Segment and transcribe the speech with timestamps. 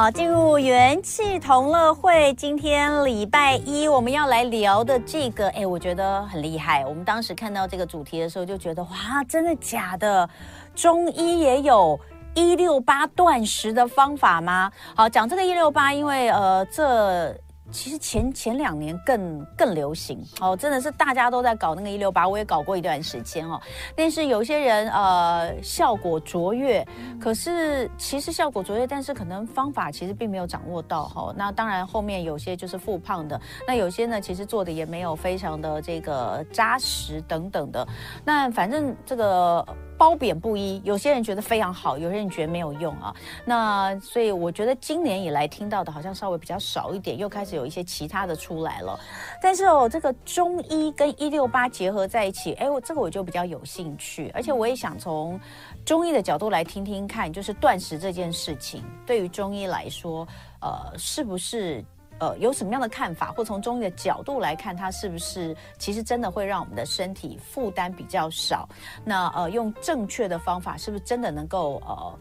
[0.00, 2.32] 好，进入元气同乐会。
[2.32, 6.86] 今天礼拜一，我们要来聊的这个，哎，我觉得很厉害。
[6.86, 10.26] 我们当时看到这个主题的时候，就觉得哇，真的假的？
[10.74, 12.00] 中医也有
[12.34, 14.72] 一六八断食的方法吗？
[14.96, 17.36] 好，讲这个一六八，因为呃，这。
[17.70, 23.60] 其实前前两年更更流行哦，真的是大家都在搞那个一六八，我也搞过一段时间哦。
[23.96, 26.86] 但是有些人呃效果卓越，
[27.20, 31.34] 可是其实效果卓越，但是可能方法其实并没有掌握到哈、哦。
[31.36, 37.86] 那当然后面有些就是复胖的，那有些呢其实做的也没有非常的这个扎实等等的。
[38.24, 39.66] 那反正这个。
[40.00, 43.14] 褒贬不一，有些人觉得非常好，有些人觉得没有用啊。
[43.44, 48.98] 那所以我觉得今年以来听到的好像稍微比较少一点，又开始有一些其他的出来了。
[49.42, 55.38] 但是哦，这个中医跟一六八结合在一起，哎，我这个我就比较有兴趣，而且我也想从
[55.84, 60.26] 中医的角度来听听看，就是断食这件事情对于中医来说，
[60.62, 61.84] 呃，是不是？
[62.20, 68.68] 呃，有什么样的看法，或从中医的角度来看，它是不是其实真的会让我们的身体负担比较少？
[69.04, 72.18] 那呃，用正确的方法，是不是真的能够呃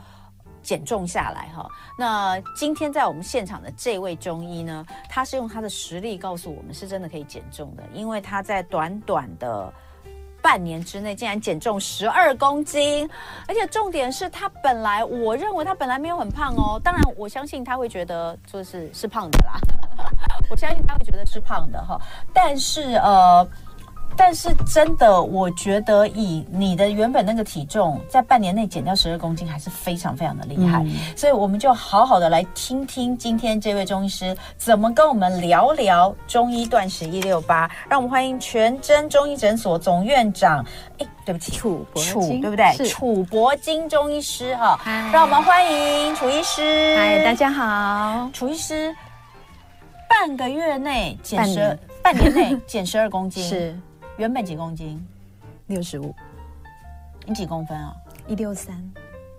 [0.64, 1.70] 减重下来哈？
[1.98, 9.72] 那今天在我们现场的这位中医呢，他是用他的实力告诉我们，是真的可以减重的，因为他在短短的。
[10.42, 13.10] 半年之内竟然减重十二公斤，
[13.48, 16.80] 而且重点是他本来，我认为他本来没有很胖哦。
[16.84, 19.60] 当然，我相信他会觉得就是是胖的啦，
[20.50, 22.00] 我相信他会觉得是胖的哈。
[22.34, 23.48] 但是呃。
[24.22, 30.84] 但是真的，我觉得以你的原本那个体重，在半年内减掉十二公斤，还是非常非常的厉害。
[30.84, 37.72] 嗯、所以我们就好好的来听听今天这位中医师怎么跟我们聊聊中医断食一六八。
[37.90, 40.64] 让我们欢迎全真中医诊所总院长，
[40.98, 42.86] 哎，对不起，楚楚对不对？
[42.90, 44.78] 楚伯金中医师哈。
[45.14, 46.94] 让我们欢迎楚医师。
[46.98, 48.94] 嗨，大家好，楚医师。
[50.10, 53.80] 半个月内减十，半年内减十二公斤 是。
[54.20, 55.02] 原本几公斤？
[55.68, 56.14] 六十五。
[57.26, 57.96] 你几公分啊？
[58.28, 58.76] 一六三。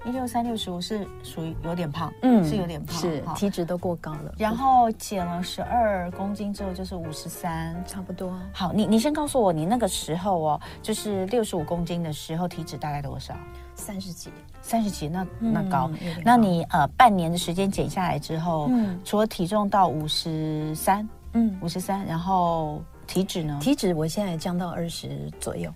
[0.07, 4.35] 一六三六十五是属于有点胖，嗯，是有点胖，是体脂都过高了。
[4.39, 8.35] 然后减了十二公斤之后就是五十三，差不多。
[8.55, 13.35] 好，你你先告诉我，你那个时候哦，就是六十五公斤的时候，体脂大概多少？
[13.75, 14.31] 三十几，
[14.63, 15.91] 三十几，那那高。
[16.01, 22.83] 嗯、那你呃半年的时间减下来之后，嗯，除了体重到五十三，嗯，五十三，然后。
[23.11, 23.59] 体脂呢？
[23.61, 25.69] 体脂我现在降到二十左右，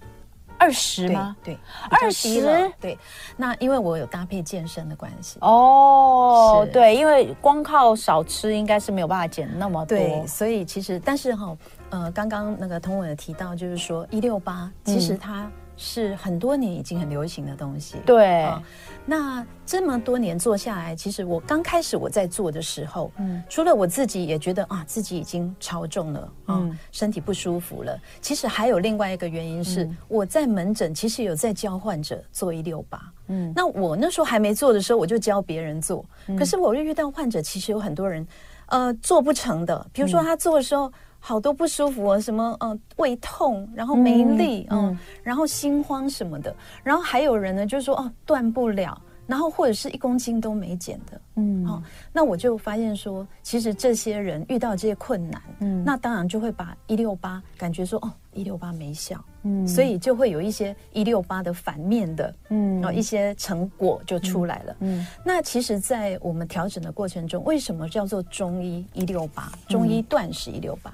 [0.57, 1.37] 二十吗？
[1.43, 1.59] 对，
[1.91, 2.71] 二十。
[2.81, 2.97] 对，
[3.37, 5.39] 那因为我有搭配健身的关系。
[5.41, 9.99] 哦，是对，因为光靠少吃应该是没有办法减那么多。
[9.99, 11.59] 对，所以其实，但是哈、哦，
[11.91, 17.97] 呃，刚刚那个通文有提到，就是说一六八，其实它是很多年已经很流行的东西。
[18.07, 18.45] 对。
[18.45, 18.63] 哦
[19.07, 28.01] 那这么多年做下来，其实我刚开始我在做的时候，嗯，除了我自己也觉得啊，自己已经超重了，嗯，身体不舒服了。
[28.23, 36.03] 其实还有另外一个原因是，我在门诊其实有在教患者做一六八，嗯，那我那时候还没做的时候，我就教别人做。
[36.39, 38.27] 可是我又遇到患者，其实有很多人，
[38.69, 39.87] 呃，做不成的。
[39.93, 40.91] 比如说他做的时候，
[41.27, 46.55] 好多不舒服啊，什么呃胃痛，然后没力，嗯，然后心慌什么的。
[46.83, 49.01] 然后还有人呢，就是说哦，断不了。
[49.27, 69.51] 然后或者是一公斤都没减的，嗯，好、哦，那我就发现说，其实这些人遇到这些困难，嗯，那当然就会把一六八感觉说，哦，一六八没效，嗯，所以就会有一些一六八的反面的，嗯，然后一些成果就出来了，嗯，嗯，那其实，在我们调整的过程中，为什么叫做中医一六八？
[69.67, 70.93] 中医断食一六八？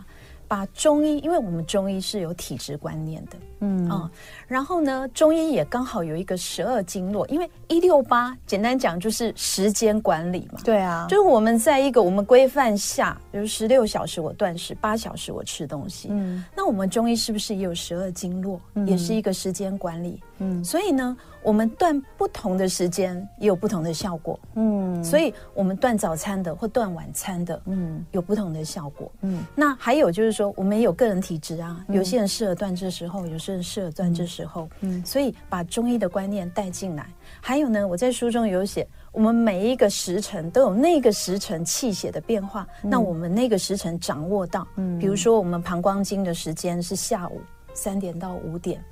[0.51, 3.89] 把中医，因为我们中医是有体质观念的，嗯。
[3.89, 4.11] 啊、嗯，
[4.49, 20.21] 然后呢，中医也刚好有一个十二经络，因为一六八简单讲就是时间管理嘛，对啊，就是我们在一个我们规范下，比如十六小时我断食，八小时我吃东西，嗯，那我们中医是不是也有十二经络，嗯、也是一个时间管理？
[20.39, 24.39] 嗯，所以呢，我们断不同的时间也有不同的效果。
[24.55, 29.11] 嗯，所以我们断早餐的或断晚餐的，嗯，有不同的效果。
[29.23, 34.69] 嗯，那还有就是说，我们也有个人体质啊，有些人适合断这时候，有些人适合断这时候。
[34.81, 37.07] 嗯，所以把中医的观念带进来。
[37.41, 42.67] 还有呢，我在书中有写，我们每一个时辰都有那个时辰气血的变化。
[42.83, 47.41] 那我们那个时辰掌握到，嗯，比如说我们膀胱经的时间是下午
[47.73, 48.83] 三点到五点。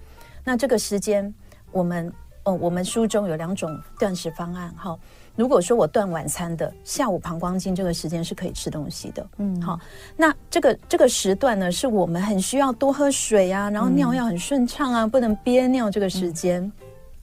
[0.45, 1.33] 那这个时间，
[1.73, 2.11] 我们
[2.49, 4.99] 呃，我们书中有两种断食方案哈。
[5.37, 9.79] 如果说我断晚餐的，下午膀胱经这个时间是可以吃东西的，嗯，好。
[10.17, 16.73] 那这个这个时段呢，是我们很需要多喝水啊，然后尿要很顺畅啊，不能憋尿这个时间。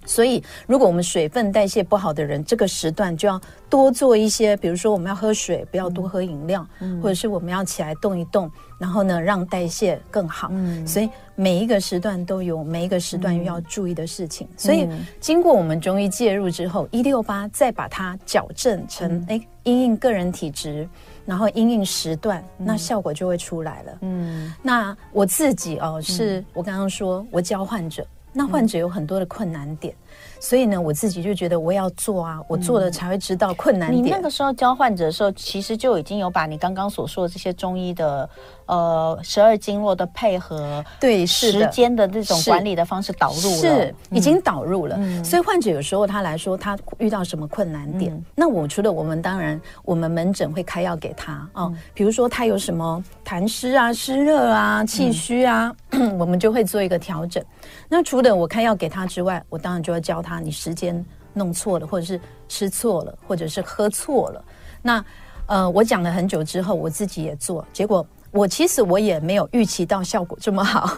[0.05, 8.49] 所以，如果我们水分代谢不好的人，这个时段就要多做一些，比如说我们要喝水，不要多喝饮料，嗯、或者是我们要起来动一动，
[8.79, 10.49] 然后呢，让代谢更好。
[10.51, 14.47] 嗯、所以每一个时段都有每一个时段要注意的事情。
[14.51, 14.87] 嗯、所以
[15.19, 20.87] 经过我们中医介入之后，一六八再把它矫正成哎，因应个人体质，
[21.25, 23.97] 然后因应时段，嗯、那效果就会出来了。
[24.01, 28.05] 嗯，那我自己哦，是我刚刚说我教患者。
[28.37, 34.03] 那患者有很多的困难点，嗯、所以呢，我自己就觉得我要做啊，我做了才会知道困难点。
[34.03, 38.29] 你那个时候教患者的时候，其实就已经有把你刚刚所说的这些中医的。
[38.67, 44.95] 呃，十二经络的配合，对，是时间的这种管理的方式导入了，是已经导入了。
[44.97, 57.45] 嗯、所以患者有时候他来说，他遇到什么困难点，嗯、那我除了我们当然，我们门诊会开药给他哦，比如说他有什么痰湿啊、湿热啊、气虚啊，嗯、 我们就会做一个调整。
[57.87, 61.03] 那除了我开药给他之外，我当然就要教他，你时间
[61.33, 64.45] 弄错了，或者是吃错了，或者是喝错了。
[64.81, 65.05] 那
[65.47, 68.05] 呃，我讲了很久之后，我自己也做，结果。
[68.31, 70.97] 我其实我也没有预期到效果这么好，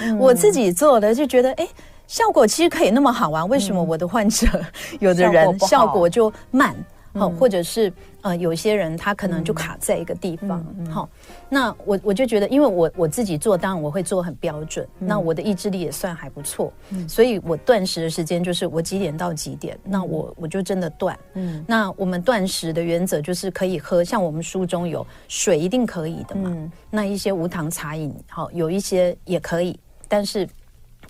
[0.00, 1.68] 嗯、我自己做的就觉得，哎，
[2.08, 3.44] 效果其实可以那么好啊？
[3.44, 4.64] 为什么我的患者、嗯、
[4.98, 6.74] 有的人效果就慢？
[7.12, 7.92] 好，或者是
[8.24, 10.48] 呃，有些人他可能就卡在一个地方。
[10.48, 11.08] 好、嗯嗯哦，
[11.50, 14.88] 那我我就觉得，因为我我自己做，当然我会做很标准。
[15.00, 21.18] 嗯、那我的意志力也算还不错，嗯、所以我断食的时间就是我几点到几点，嗯、那我我就真的断。
[21.34, 26.50] 嗯，那我们断食的原则就是可以喝，像我们书中有水一定可以的嘛。
[26.50, 29.78] 嗯、那一些无糖茶饮，好，有一些也可以，
[30.08, 30.48] 但是。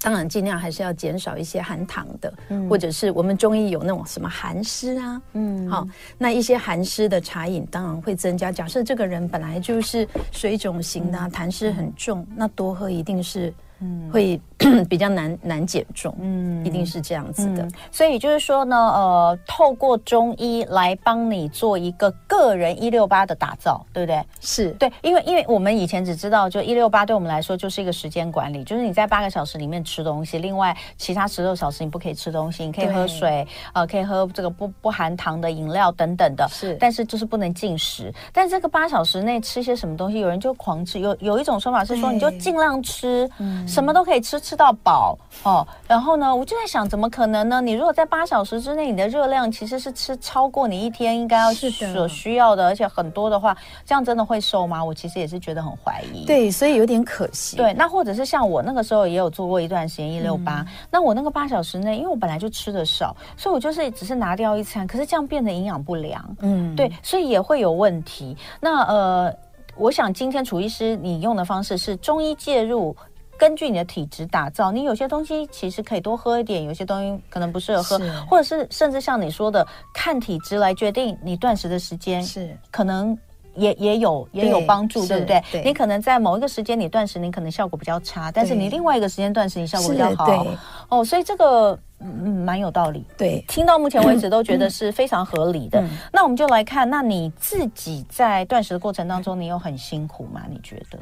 [0.04, 8.52] 当然，尽量还是要减少一些含糖的，嗯、或者是我们中医有那种什么寒湿啊，嗯，好，那一些寒湿的茶饮当然会增加。
[8.52, 13.50] 假设这个人本来就是水肿型的，啊，痰湿很重，嗯、那多喝一定是。
[13.84, 14.40] 嗯，会
[14.88, 17.62] 比较难难减重，嗯，一定是这样子的。
[17.62, 24.24] 嗯、所以就是说呢，呃，透过中医来帮你做一个个人一六八的打造，对不对？
[24.40, 38.10] 是对，因为因为我们以前只知道，就一六八对我们来说就是一个时间管理，就是你在八个小时里面吃东西，另外其他十六小时你不可以吃东西，你可以喝水，呃，可以喝这个不不含糖的饮料等等的，是，但是就是不能进食。
[38.32, 43.68] 但这个八小时内吃些什么东西，有人就狂吃，有有一种说法是说，你就尽量吃，嗯。
[43.74, 45.66] 什么都可以吃，吃到饱哦。
[45.88, 47.60] 然后呢，我就在想，怎么可能呢？
[47.60, 54.84] 你如果在八小时之内，你的热量其实是吃超过你一天应该要所需要的，的而且很多的话，这样真的会瘦吗？
[54.84, 56.24] 我其实也是觉得很怀疑。
[56.24, 57.56] 对，所以有点可惜。
[57.56, 66.24] 对，那或者是像我那个时候也有做过一段时间一六八，那我那个八小时内，因为我本来就吃的少，所以我就是只是拿掉一餐，可是这样变得营养不良。
[66.40, 68.36] 嗯，对，所以也会有问题。
[68.60, 69.34] 那呃，
[69.76, 72.96] 我想今天楚医师你用的方式是中医介入。
[73.38, 77.98] 根据你的体质打造，你有些东西其实可以多喝一点，有些东西可能不适合喝，
[78.28, 83.16] 或者是甚至像你说的，看体质来决定你断食的时间，是可能
[83.54, 85.44] 也也有也有帮助，对，对不对？
[85.52, 90.26] 对，你可能在某一个时间你断食，你可能效果比较差，但是你另外一个时间断食，你效果比较好。
[90.26, 90.56] 对
[90.88, 93.04] 哦，所以这个嗯蛮有道理。
[93.16, 95.82] 对，听到目前为止都觉得是非常合理的。
[96.12, 100.42] 那我们就来看，那你自己在断食的过程当中，你有很辛苦吗？
[100.48, 100.98] 你觉得？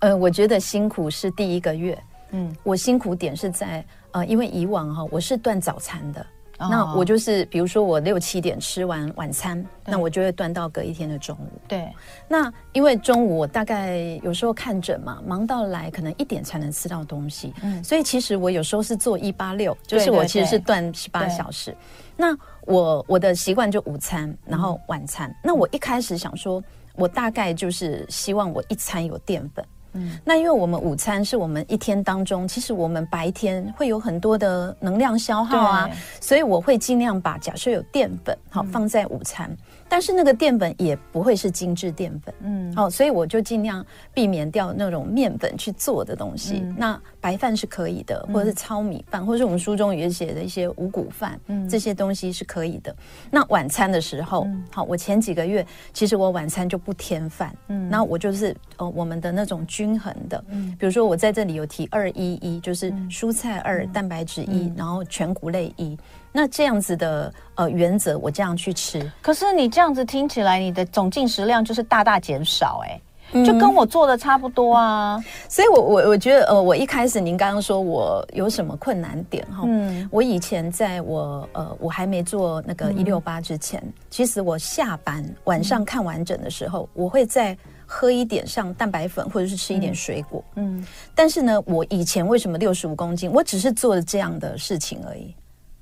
[0.00, 1.98] 呃，我觉得辛苦是第一个月，
[2.30, 6.20] 嗯，我辛苦点是在呃，因为以往哈、哦，我是断早餐的，
[6.58, 11.60] 哦、那我就是比如说我六七点吃完晚餐，那我就会断到隔一天的中午。
[11.66, 11.90] 对，
[12.28, 21.74] 那因为中午我大概有时候看诊嘛，忙到来可能一点才能吃到东西，嗯，所以其实我有时候是做一八六，就是我其实是断十八小时。
[22.16, 25.28] 那我我的习惯就午餐，然后晚餐。
[25.30, 26.62] 嗯、那我一开始想说，
[26.94, 29.64] 我大概就是希望我一餐有淀粉。
[29.94, 39.50] 嗯，那因为我们午餐是我们一天当中，其实我们白天会有很多的能量消耗啊，所以我会尽量把假设有淀粉好放在午餐。
[39.84, 46.62] 嗯但是那个淀粉也不会是精致淀粉，嗯，好、哦，所以我就尽量避免掉那种面粉去做的东西。
[46.64, 52.94] 嗯、那白饭是可以的，或者是糙米饭，嗯、或者是我们书中也写的一些五谷饭，嗯，这些东西是可以的。
[53.30, 65.96] 那晚餐的时候，嗯、好，我前几个月其实我晚餐就不添饭，嗯，那我就是呃我们的那种均衡的，嗯，比如说我在这里有提二一一，就是蔬菜二，嗯、蛋白质一，嗯、然后全谷类一。
[66.36, 69.08] 那这样子的呃原则，我这样去吃。
[69.22, 73.00] 可是你这样子听起来，你的总进食量就是大大减少，欸，
[73.32, 75.14] 哎，就跟我做的差不多啊。
[75.14, 79.62] 嗯、所以我，我我我觉得，呃，我一开始您刚刚说我有什么困难点哈？
[79.64, 90.42] 嗯，我以前在我呃我还没做那个一六八之前，嗯、其实我下班晚上看完整的时候，嗯、我会再喝一点像蛋白粉，或者是吃一点水果。
[90.56, 93.30] 嗯，但是呢，我以前为什么六十五公斤？
[93.30, 95.32] 我只是做了这样的事情而已。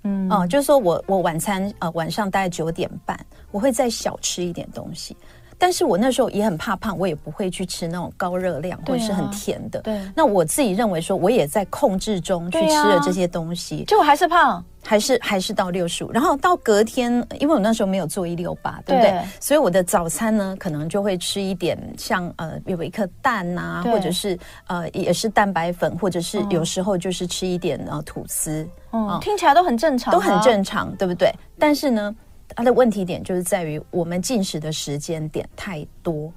[0.05, 3.19] 嗯，哦、就是说我我晚餐呃晚上大概九点半，
[3.51, 5.17] 我会再小吃一点东西。
[5.63, 9.81] 但是我那时候也很怕胖，我也不会去吃那种高热量或者是很甜的。
[9.83, 16.11] 对，那我自己认为说，我也在控制中去吃了这些东西，就还是胖，还是还是到六十五。
[16.11, 19.23] 然后到隔天，因为我那时候没有做一六八，对不对？
[19.39, 28.69] 所以我的早餐呢，可能就会吃一点像呃有一颗蛋呐，或者是呃也是蛋白粉，或者是有时候就是吃一点呃吐司。
[28.91, 31.33] 嗯，听起来都很正常，都很正常，对不对？
[31.57, 32.13] 但是呢。
[32.57, 36.33] 它的问题点就是在于我们进食的时间点太多，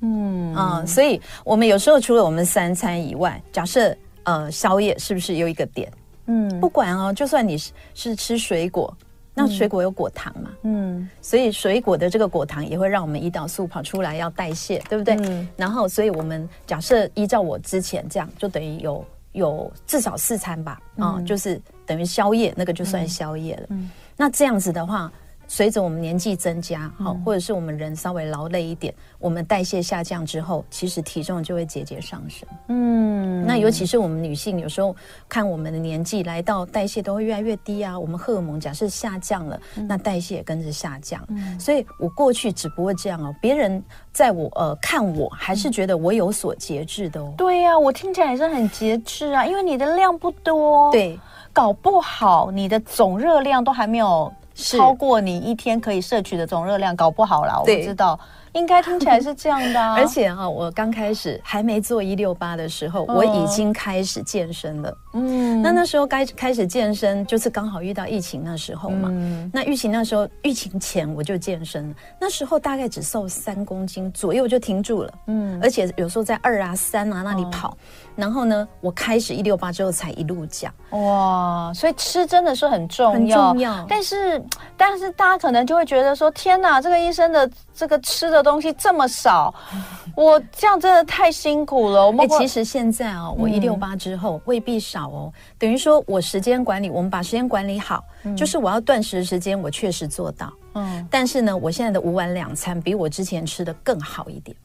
[0.00, 0.54] 嗯。
[0.54, 5.90] 啊、呃，所以我们有时候除了我们三餐以外，假设呃宵夜是不是有一个点？
[6.26, 8.94] 嗯，不管哦，就算你是是吃水果，
[9.34, 15.16] 那水果有果糖嘛，嗯，所以水果的这个果糖也会让我们胰岛素跑出来要代谢，对不对？
[15.22, 25.10] 嗯，然后所以我们假设依照我之前这样，就等于有有至少四餐吧，啊、嗯，就是等于宵夜那个就算宵夜了，嗯，那这样子的话。
[25.48, 32.48] 随着我们年纪增加，好，或者是我们人稍微劳累一点，我们代谢下降之后，其实体重就会节节上升。
[32.68, 34.96] 嗯，那尤其是我们女性，有时候
[35.28, 37.98] 看我们的年纪来到，代谢都会越来越低啊。
[37.98, 41.22] 我们荷尔蒙假设下降了，那代谢也跟着下降。
[41.60, 47.34] 所以我过去只不过这样哦，别人在我呃看我还是觉得我有所节制的哦。
[47.36, 50.90] 对呀，我听起来也是很节制啊，因为你的量不多。
[50.92, 51.20] 对，
[51.52, 54.32] 搞不好你的总热量都还没有。
[54.54, 58.18] 超过你一天可以摄取的总热量，搞不好啦，我不知道。
[58.52, 64.98] 应该听起来是这样的，啊， 而且哈，我刚开始还没做一六八的时候，我已经开始健身了。
[65.14, 69.08] 嗯，那那时候该开始健身，就是刚好遇到疫情那时候嘛。
[69.10, 75.12] 嗯，那疫情那时候，疫情前我就健身，那时候大概只瘦三公斤左右就停住了。
[75.26, 77.76] 嗯，而且有时候在二啊三啊那里跑，
[78.16, 80.72] 然后呢，我开始一六八之后才一路降。
[80.90, 83.86] 哇，所以吃真的是很重要，很重要。
[83.88, 84.42] 但是，
[84.76, 88.42] 但是大家可能就会觉得说，天哪，这个医生的这个吃的。
[88.42, 89.54] 东西这么少，
[90.16, 92.04] 我这样真的太辛苦了。
[92.04, 95.32] 我们、欸、其实现在哦，我一六八之后未必少哦。
[95.32, 100.52] 嗯、等于说我时间管理，我们把时间管理好，嗯、就是我要断食的时间，我确实做到。
[100.74, 104.56] 嗯，但是呢，我现在的五碗两餐比我之前吃的更好一点，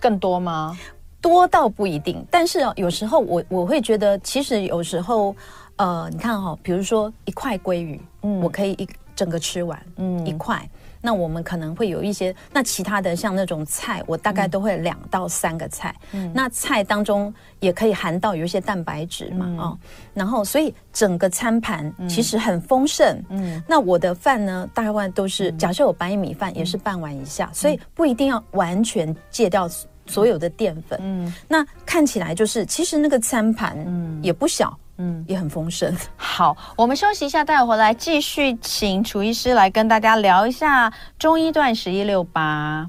[0.00, 0.74] 更多吗？
[1.20, 5.36] 多到不一定，但是有时候我我会觉得，其实有时候，
[5.76, 10.66] 呃，你看哈、哦，比如说一块鲑鱼，嗯，我可以一整个吃完，嗯，一块。
[11.04, 15.94] 那我们可能会有一些，那其他的像那种菜，我大概都会两到三个菜。
[16.12, 19.78] 嗯，那菜当中也可以含到有一些蛋白质嘛，嗯、哦，
[20.14, 23.22] 然后所以整个餐盘其实很丰盛。
[23.28, 29.68] 嗯，那我的饭呢，大概都是，假设我白米饭也是半碗以下，嗯、所以不一定要完全戒掉
[30.06, 30.98] 所有的淀粉。
[31.02, 33.76] 嗯，那看起来就是，其实那个餐盘
[34.22, 34.74] 也不小。
[34.98, 35.94] 嗯，也很丰盛。
[36.16, 42.88] 好，我们休息一下，待会回来继续请楚医师来跟大家聊一下中医断食一六八。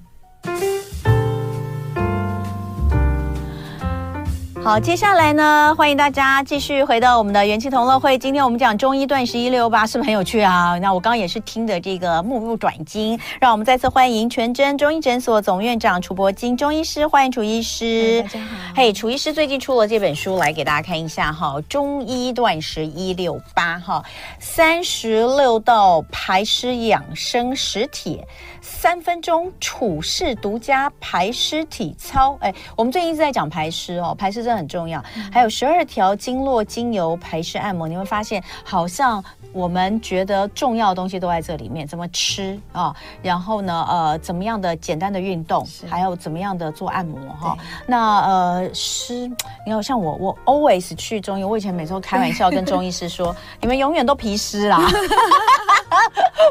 [4.65, 8.17] 好，接下来呢，欢迎大家继续回到我们的元气同乐会。
[8.17, 10.75] 今天我们讲中医断食一六八，是不是很有趣啊？
[10.79, 13.19] 那我刚刚也是听的这个目不转睛。
[13.39, 18.23] 让我们再次欢迎全真中医诊所总院长楚伯金中医师，欢迎楚医师。
[18.23, 18.55] 大家好。
[18.75, 21.61] 嘿，楚医师最近出了这本书，来给大家看一下哈。
[21.69, 24.03] 中医断食一六八哈，
[24.39, 28.27] 三十六道排湿养生食帖。
[28.67, 34.99] 三分钟处事独家排湿体操，哎，我们最近一直在讲排湿哦，排湿真的很重要。
[35.15, 39.23] 嗯、还有十二条经络精油排湿按摩，你会发现好像
[39.55, 41.87] 我们觉得重要的东西都在这里面。
[41.87, 42.95] 怎么吃啊、哦？
[43.21, 47.55] 然后呢，呃，怎么样的简单的运动，是还有怎么样的做按摩哈？
[47.57, 49.27] 对那呃，湿，
[49.65, 54.77] 你看像我，我 always 去中医，我以前每次都开玩笑跟中医师说， 你们永远都皮湿啦。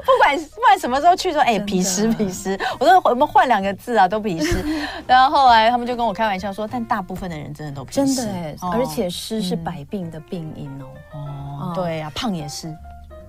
[0.04, 4.64] 不管不管什么时候去说，哎、欸，皮湿皮湿，我说我们换两个字啊，都皮湿。
[5.06, 10.87] 然后后来他们就跟我开玩笑说，但大部分的人真的都皮湿，真的而且湿是百病的病因哦。
[11.12, 12.75] 哦，对呀、啊，胖也是，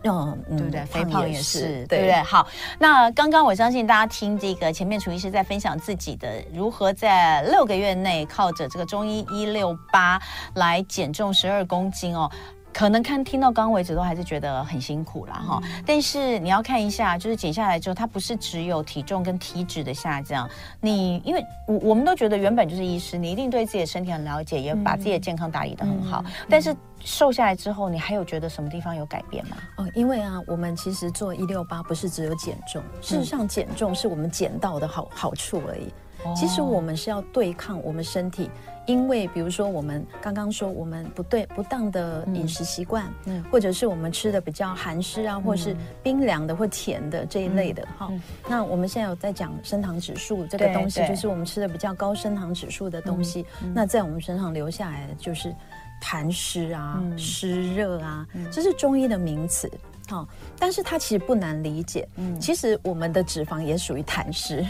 [0.06, 0.86] 嗯，对不对？
[0.86, 2.14] 肥胖也是，对不对？
[2.24, 2.48] 好，
[2.80, 10.22] 那刚刚我相信大家听这个前面楚医师在分享自己的如何在六个月内靠着这个中医一六八
[10.56, 12.30] 来减重十二公斤哦。
[12.76, 20.46] 可能看听到刚刚为止都还是觉得很辛苦啦哈，嗯、但是你要看一下，就是减下来之后，它不是只有体重跟体脂的下降。
[20.82, 26.22] 你因为我我们都觉得原本就是医师，你一定对自己的身体很了解，也把自己的健康打理得很好。
[26.50, 29.56] 但是瘦下来之后，你还有觉得什么地方有改变吗？
[29.78, 35.94] 哦，因为啊，我们其实做一六八不是只有减重，事实上减重是我们减到的好好处而已。
[36.36, 38.50] 其实我们是要对抗我们身体。
[38.86, 48.12] 因为比如说，我们刚刚说我们不对不当的饮食习惯，嗯，或者是我们吃的比较寒湿啊，或是冰凉的或甜的这一类的哈。
[48.48, 53.46] 那我们现在有在讲升糖指数这个东西，就是我们吃的比较高升糖指数的东西。
[53.74, 55.54] 那在我们身上留下来的就是
[56.02, 59.72] 痰湿啊、湿热啊，这是中医的名词。
[60.08, 60.28] 好，
[60.60, 62.08] 但是它其实不难理解。
[62.18, 64.64] 嗯，其实我们的脂肪也属于痰湿。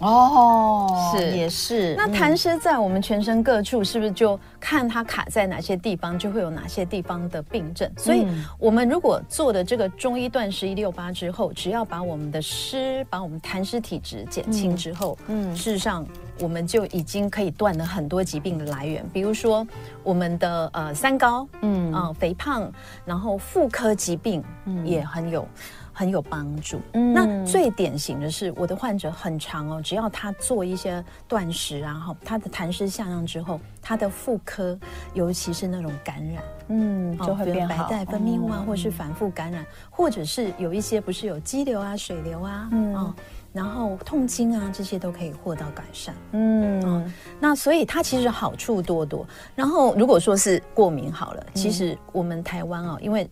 [0.00, 1.30] 哦，是。
[1.36, 1.94] 也是。
[1.96, 7.90] 那痰湿在我们全身各处，是不是就看它卡在哪些地方，就会有哪些地方的病症？
[7.96, 8.26] 所以，
[8.58, 16.06] 我们如果做的这个中医断食一六八之后，只要把我们的湿，把我们痰湿体质减轻之后，嗯，事实上
[16.40, 19.66] 我们就已经可以断了很多疾病的来源，比如说
[20.02, 21.86] 我们的呃三高，嗯。
[21.92, 22.70] 啊、呃、肥胖，
[23.04, 24.86] 然后妇科疾病，嗯。
[24.86, 25.46] 也很有。
[25.98, 26.78] 很有帮助。
[26.92, 34.78] 嗯，那最典型的是我的患者很长哦，只要他做一些断食，然后他的痰湿下降之后，他的妇科，
[35.14, 43.14] 尤其是那种感染，嗯，就会变好，白带分泌物啊，或是反复感染，或者是有一些不是有肌瘤啊、水瘤啊，嗯，
[43.54, 46.14] 然后痛经啊，这些都可以获到改善。
[46.32, 47.10] 嗯，
[47.40, 49.26] 那所以它其实好处多多。
[49.54, 53.26] 然后如果说是过敏好了，其实我们台湾哦，因为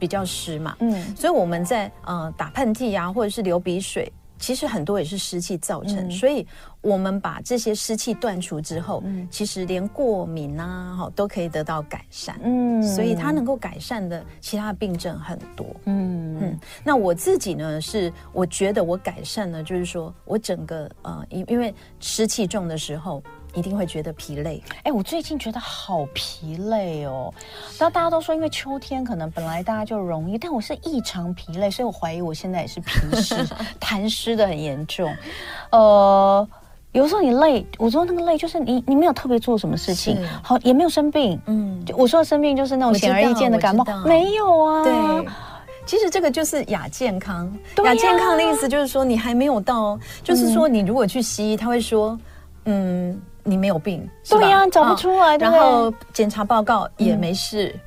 [0.00, 6.08] 比较湿嘛，嗯，所以我们在呃打喷嚏啊，或者是流鼻水，其实很多也是湿气造成。
[6.08, 6.46] 嗯、所以
[6.80, 12.40] 我们把这些湿气断除之后，嗯，其实连过敏啊，哈，都可以得到改善。
[12.42, 15.66] 嗯，所以它能够改善的其他病症很多。
[15.84, 23.22] 嗯嗯，那我自己呢，是我觉得我改善了，就是说我整个呃，因因为湿气重的时候。
[23.54, 24.62] 一定会觉得疲累。
[24.84, 27.32] 哎，我最近觉得好疲累哦。
[27.78, 33.34] 然后大家都说，因为秋天可能本来大家就容易，但我是异常疲累，所以我怀疑我现在也是脾湿、
[33.80, 35.12] 痰湿的很严重。
[35.70, 36.48] 呃，
[36.92, 41.40] 有时候你累，我说那个累就是你你没有特别做什么事情，好也没有生病。
[41.46, 44.84] 嗯，我说的生病就是那种显而易见的感冒，没有啊。
[44.84, 45.28] 对，
[45.86, 47.52] 其实这个就是亚健康。
[47.84, 52.18] 亚健康的意思就是说你还没有到，就是说你如果去西医，他会说，
[52.66, 53.20] 嗯。
[53.44, 55.36] 你没有病，对呀，找不出来。
[55.36, 57.74] 然后检查报告也没事。
[57.74, 57.80] 嗯，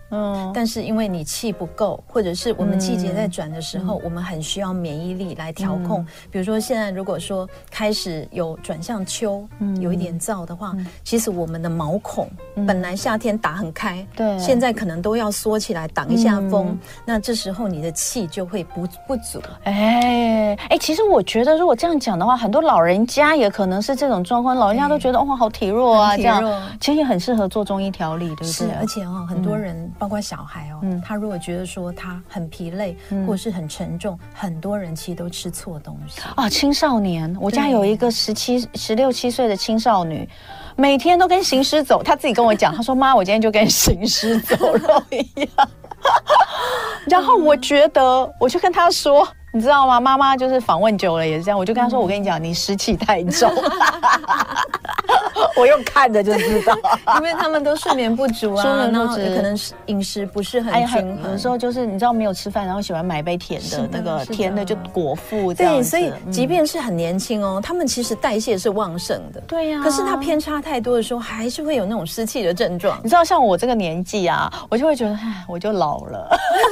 [0.53, 6.05] 但是因为你气不够，或者是我们季节在转的时候，我们很需要免疫力来调控。
[6.29, 9.47] 比如说现在如果说开始有转向秋，
[9.79, 10.73] 有一点燥的话，
[11.03, 12.29] 其实我们的毛孔
[12.67, 16.77] 本来夏天打很开，对，现在可能都要缩起来挡一下风。
[17.05, 19.41] 那这时候你的气就会不不足。
[19.63, 26.43] 哎哎，其实我觉得如果这样讲的话，很多老人家也可能是这种状况，老人家都觉得哇好体弱啊，这样
[26.79, 28.47] 其实也很适合做中医调理，对不对？
[28.47, 29.91] 是，而且哦，很多人。
[30.03, 36.49] 包括小孩哦，嗯、他如果觉得说他很疲累，嗯、或者是很沉重，很多人其实都吃错东西啊。
[36.49, 40.27] 青少年，我家有一个十七、十六七岁的青少女，
[40.75, 45.69] 每天都跟行尸走，他自己跟我讲， 他说：“妈，我今天就跟行尸走肉一样。
[47.07, 49.25] ”然后我觉得，我就跟他说。
[49.53, 49.99] 你知道吗？
[49.99, 53.51] 妈妈就是访问久了也是这样，我就跟她说：“我跟你讲，你湿气太重。
[55.55, 56.75] ”我用看的就知道，
[57.17, 61.31] 因为他们都睡眠不足啊，然后可能是饮食不是很均衡。
[61.31, 65.75] 有时候就是你知道没有吃饭，然后喜欢买杯甜的，那个甜的就果腹这样。
[65.75, 69.39] 对，所以即便是很年轻哦，他们其实代谢是旺盛的。
[69.41, 69.81] 对呀。
[69.83, 72.99] 可是他偏差太多的时候，还是会有那种湿气的症状。
[73.03, 76.27] 你知道，像我这个年纪啊，我就会觉得，哎，我就老了，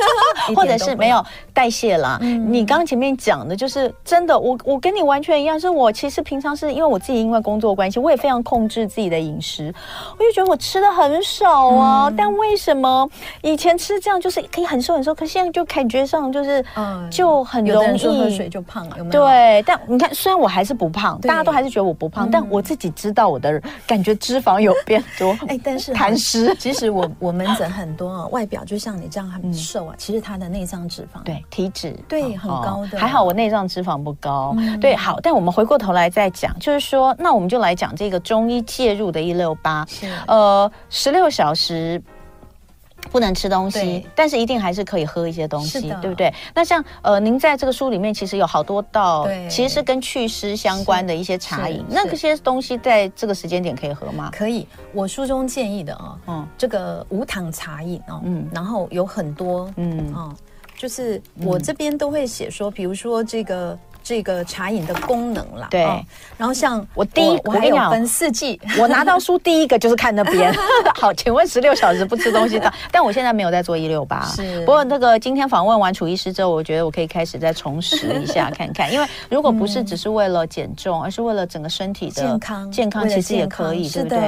[0.56, 2.20] 或者是没有代谢了。
[2.20, 2.66] 你。
[2.72, 9.74] 刚刚前面讲的就是真的，我我跟你完全一样，是我其实平常是因为我自己因为工作关系，我也非常控制自己的饮食，
[10.18, 13.06] 我就觉得我吃的很少啊，嗯、但为什么
[13.42, 19.22] 以前吃这样就是可以很瘦很瘦，可现在就感觉上就是嗯就很容易喝水就胖了，有没有？
[19.22, 32.61] 对，但你看，虽然我还是不胖，大家都还是觉得我不胖，嗯、但我自己知道我的感觉脂肪有变多， 哎，但是 痰湿， 其实我我门诊很多啊，外表就像你这样很瘦啊，嗯、其实他的内脏脂肪对体脂对很。
[32.64, 32.98] 高的。
[32.98, 34.54] 还好，我内脏脂肪不高。
[34.58, 39.86] 嗯、对，好，但我们回过头来再讲，就是说，那我们就来讲这个中医介入的一六八。
[39.90, 42.02] 是，呃，十六小时
[43.12, 46.32] 不能吃东西，但是一定还是可以喝一些东西，对不对？
[46.54, 54.30] 那像呃，您在这个书里面其实有好多道，其实是跟祛湿相关的一些茶饮，那这些东西在这个时间点可以喝吗？
[54.32, 60.32] 可以，我书中建议的啊，嗯，这个无糖茶饮哦，嗯，然后有很多，嗯，哦。
[60.82, 65.68] 就是我这边都会写说，比如说这个这个茶饮的功能啦。
[65.70, 66.04] 对，哦、
[66.40, 70.52] 然后像我第一，我，我跟你讲，分四季，我拿到书第一个就是看那边。
[71.00, 72.74] 好，请问十六小时不吃东西的？
[72.92, 74.26] 但我现在没有在做一六八。
[74.26, 84.20] 是，不过那个今天访问完楚医师之后，我觉得我可以开始再重拾一下 看看，因为如果不是只是为了减重，而是为了整个身体的健康，健康其实也可以，对不对？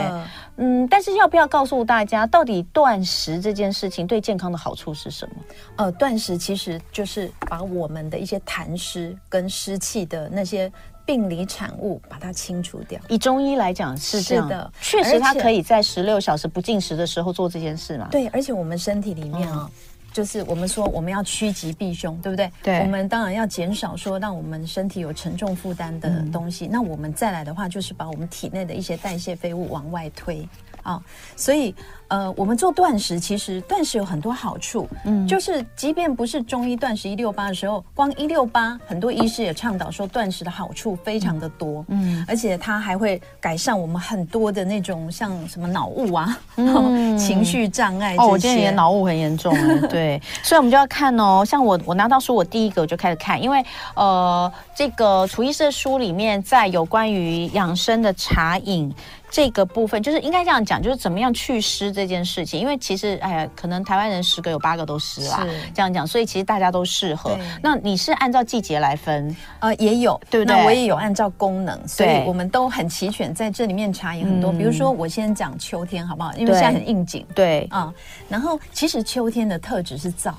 [0.58, 5.36] 嗯，但是要不要告诉大家，到底断食这件事情对健康的好处是什么？
[5.78, 10.72] 呃，断食其实就是把我们的一些痰湿跟湿气的那些
[11.06, 13.00] 病理产物把它清除掉。
[13.10, 18.08] 以中医来讲是这样的，确实它可以在十六小时不进食的时候做这件事嘛。
[18.12, 19.70] 对，而且我们身体里面啊。
[19.72, 19.80] 嗯
[20.14, 22.50] 就是我们说我们要趋吉避凶，对不对？
[22.62, 22.80] 对。
[22.80, 26.68] 我们当然要减少说让我们身体有沉重负担的东西。
[26.68, 30.48] 嗯、那我们再来的话，就是把我们体内的一些代谢废物往外推
[30.84, 31.04] 啊。
[31.36, 31.76] 所以。
[32.14, 48.16] 呃，我们做断食，其实断食有很多好处，嗯，就是即便不是中医断食一六八的时候，光一六八，很多医师也倡导说断食的好处非常的多，嗯，而且它还会改善我们很多的那种像什么脑雾啊，嗯，情绪障碍。
[48.20, 49.52] 哦，我今天也脑雾很严重，
[49.90, 58.94] 对，所以我们就要看哦，像我我拿到书，我第一个我就开始看，因为呃，这个楚医师的书里面在有关于养生的茶饮。
[59.34, 62.60] 这个部分就是应该这样讲，就是怎么样祛湿这件事情。
[62.60, 67.38] 因为其实，哎呀，可能台湾人十个有八个都湿啦，这样讲，所以其实大家都适合。
[67.62, 69.36] 那你是按照季节来分？
[69.60, 70.56] 呃，也有，对不对？
[70.56, 73.34] 那我也有按照功能，所以我们都很齐全。
[73.34, 76.34] 在这里面茶也很多，比如说我先讲秋天好不好？
[76.34, 77.26] 因为现在很应景。
[77.34, 77.94] 对啊，
[78.30, 80.34] 然后其实秋天的特质是燥。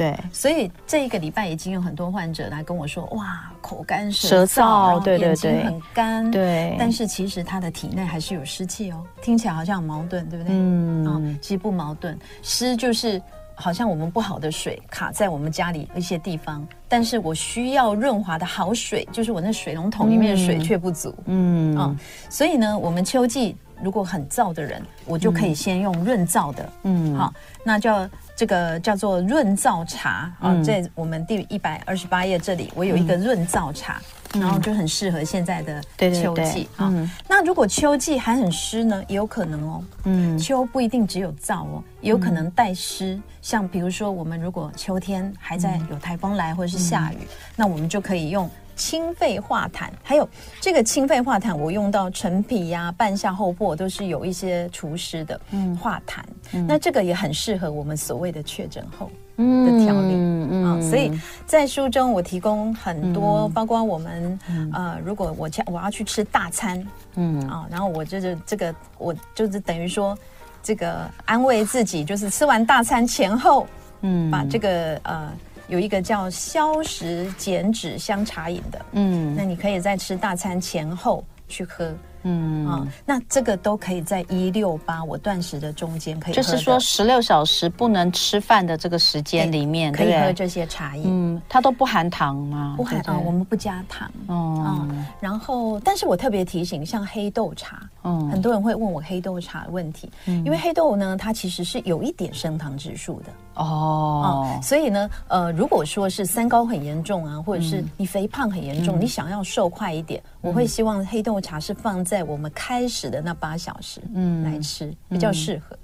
[0.00, 6.74] 对，所以这一个礼拜已经有很多患者来跟我说，哇，口干舌燥，对对对，眼睛很干，对。
[6.78, 10.54] 但是其实他的体内还是有湿气哦，听起来好像很矛盾，对不对？
[10.56, 13.20] 嗯，啊，其实不矛盾，湿就是
[13.54, 21.76] 好像我们不好的水卡在我们家里一些地方，但是我需要润滑的好水，就是我那水龙头里面的水却不足，嗯。
[21.76, 21.94] 啊，
[22.30, 27.30] 所以呢，我们秋季如果很燥的人，我就可以先用润燥的，嗯，好，
[27.62, 28.08] 那就。
[28.40, 34.00] 这个叫做润燥茶啊，在我们第一百二十八页这里，我有一个润燥茶，
[34.32, 36.90] 然后就很适合现在的秋季啊。
[37.28, 39.84] 那如果秋季还很湿呢，也有可能哦。
[40.04, 43.20] 嗯，秋不一定只有燥哦，也有可能带湿。
[43.42, 48.48] 像比如说，我们如果秋天还在有台风来或者是下雨，那我们就可以用。
[48.80, 50.26] 清肺化痰，还有
[50.58, 56.20] 这个清肺化痰，我用到陈皮呀、啊、半夏厚朴都是有一些除湿的，嗯，化痰。
[56.52, 60.80] 嗯、那这个也很适合我们所谓的确诊后的调理，嗯嗯、啊。
[60.80, 61.12] 所以
[61.46, 66.82] 在书中我提供很多，嗯、包括我们、嗯、呃，如果我我要去吃大餐，
[67.16, 67.46] 嗯。
[67.48, 70.16] 啊，然后我就是这个，我就是等于说
[70.62, 73.66] 这个安慰自己，就是吃完大餐前后，
[74.00, 75.30] 嗯，把这个呃。
[75.70, 81.94] 有一个叫消食减脂香茶饮的，嗯，那你可以在吃大餐前后去喝。
[82.22, 91.04] 嗯啊，那这个都可以在一六八我断食的中间可以，就是说十六小时不能吃饭的这个时间里面可以喝这些茶饮。
[91.06, 92.74] 嗯，它都不含糖吗？
[92.76, 94.10] 不含糖，我们不加糖。
[94.26, 94.86] 哦，
[95.18, 103.32] 然后，但是我特别提醒，像黑豆茶，嗯，很多人会问我黑豆茶的问题，因为黑豆呢，它其实是有一点升糖指数的。
[103.64, 115.76] 哦，所以呢，呃，如果说是三高很严重啊，或者是你肥胖很严重，你想要瘦快一点，我会希望黑豆茶是放在我们开始的那八小时，嗯，来吃比较适合。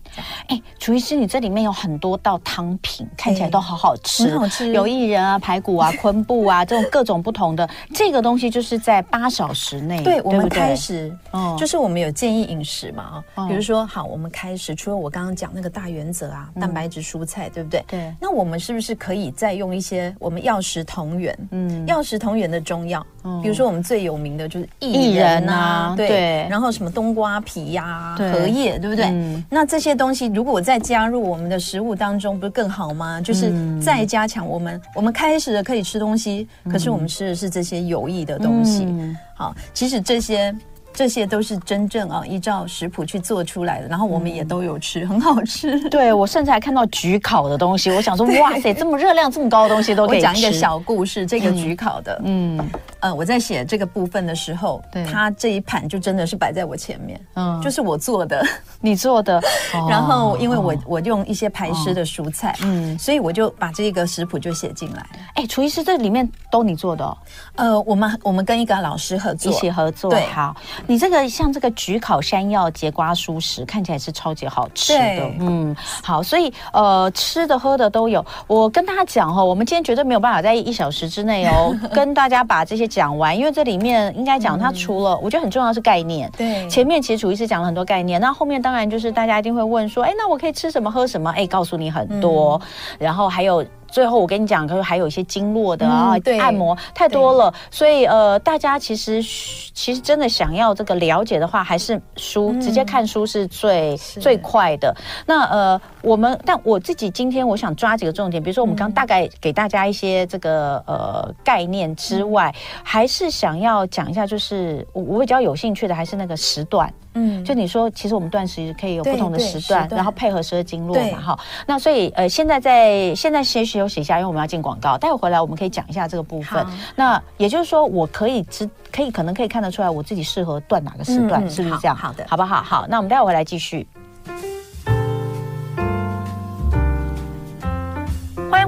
[0.48, 10.02] 哎，楚医师，你这里面有很多道汤品，看起来都好好吃，很好吃，有薏仁啊、排骨啊、昆布啊，这种各种不同的 这个东西，就是在八小时内。
[10.02, 17.85] 对，我们开始，哦，就是我们有建议饮食嘛，啊，比如说，好，我们开始，除了我刚刚讲那个大原则啊，蛋白质、蔬菜，对不对？
[17.88, 18.14] 对。
[18.20, 23.05] 那我们是不是可以再用一些我们药食同源，嗯，药食同源的中药，
[23.42, 29.42] 比如说我们最有名的就是薏仁啊，对，然后什么冬瓜皮呀、荷叶，对不对？
[29.50, 33.20] 那这些东西如果再加入我们的食物当中，不是更好吗？
[33.20, 38.87] 就是再加强我们我们开始的可以吃东西，可是我们吃的是这些有益的东西。
[39.35, 40.55] 好，其实这些。
[40.96, 45.78] 这些都是真正啊，依照食谱去做出来的，然后我们也都有吃，嗯、很好吃。
[45.90, 50.26] 对，我甚至还看到焗烤的东西，我想说，哇塞，这么热量这么高的东西都可以吃。
[50.26, 52.59] 我讲一个小故事，这个焗烤的，嗯，
[53.00, 58.42] 呃，我在写这个部分的时候，对，它这一盘就真的是摆在我前面，嗯，就是我做的，
[58.80, 59.38] 你做的。
[59.90, 65.06] 然后因为我我用一些排湿的蔬菜，嗯，所以我就把这个食谱就写进来。
[65.35, 67.18] 哎，厨艺师这里面都你做的哦？
[67.56, 70.11] 呃，我们我们跟一个老师合作，一起合作。
[70.11, 70.56] 对，好，
[70.87, 78.25] 你这个像这个焗烤山药节瓜蔬食，看起来是超级好吃的，嗯，好，所以呃，吃的喝的都有。
[78.46, 91.31] 我跟大家讲哈，我们今天绝对没有办法在一小时之内哦， 跟大家把这些讲完，因为这里面应该讲它除了我觉得很重要是概念，对，前面其实楚医师讲了很多概念，那后面当然就是大家一定会问说，哎，那我可以吃什么喝什么？
[91.33, 92.61] 哎，告诉你很多，
[92.99, 93.64] 然后还有。
[93.96, 104.94] 最后我跟你讲，可是还有一些经络的啊，对，按摩太多了，所以呃，大家其实其实真的想要这个了解的话，还是书直接看书是最最快的。
[105.24, 116.92] 那呃，我们但我自己今天我想抓几个重点，比如说我们刚大概给大家一些这个呃概念之外，还是想要讲一下，就是我我比较有兴趣的还是那个时段。
[117.18, 121.38] 嗯，就你说，其实我们断食可以有不同的时段，然后配合十二经络嘛，哈。
[121.66, 124.98] 那所以呃，现在在现在先休息一下，因为我们要进广告。
[124.98, 126.64] 待会回来我们可以讲一下这个部分。
[126.94, 131.96] 那也就是说，我可以知可以可能可以看得出来，我自己适合断哪个时段，是不是这样？
[131.96, 132.62] 好的，好不好？
[132.62, 133.87] 好，那我们待会回来继续。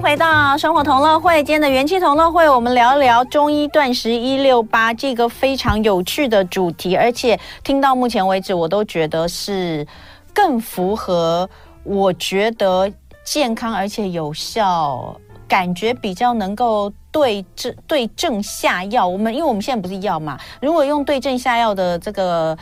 [0.00, 9.84] 回到生活同乐会，今天的元气同乐会，我们聊一聊中医断食一六八这个非常有趣的主题，而且听到目前为止，我都觉得是
[10.32, 11.48] 更符合
[11.82, 12.88] 我觉得
[13.24, 15.16] 健康而且有效，
[15.48, 19.06] 感觉比较能够对症对症下药。
[19.06, 22.56] 我们因为我们现在不是药嘛，如果用对症下药的这个。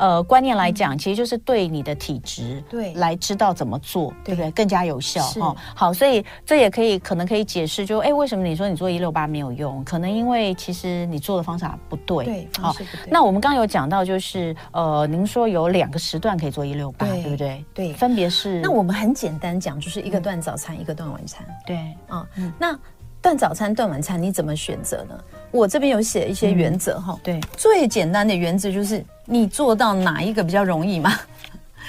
[0.00, 4.50] 呃，观念来讲，其实就是对你的体质，对，来知道怎么做，对，不对？
[4.52, 5.54] 更加有效哈。
[5.74, 9.84] 好，所以这也可以可能可以解释，就哎，为什么你说你做一六八没有用？
[9.84, 12.24] 可能因为其实你做的方法不对。
[12.24, 12.74] 对，好，
[13.10, 17.64] 那我们刚刚有讲到，就是呃，您说有两个时段可以做一六八，对不对？
[17.74, 18.60] 对，分别是。
[18.62, 21.46] 那我们很简单讲，就是一个断早餐，嗯、一个断晚餐。
[21.66, 21.76] 对，
[22.08, 22.74] 啊、嗯，那。
[23.22, 25.14] 断早餐、断晚餐，你怎么选择呢？
[25.50, 27.20] 我这边有写一些原则哈、嗯。
[27.22, 31.12] 对，最简单的原则就是你做到哪一个比较容易嘛？